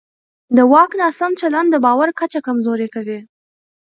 د 0.55 0.57
واک 0.71 0.91
ناسم 1.01 1.31
چلند 1.41 1.69
د 1.71 1.75
باور 1.85 2.09
کچه 2.19 2.39
کمزوری 2.47 2.87
کوي 2.95 3.19